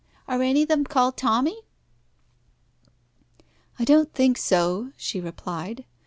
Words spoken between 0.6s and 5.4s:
of them called Tommy?" "I don't think so," she